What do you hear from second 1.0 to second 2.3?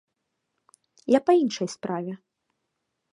Я па іншай справе.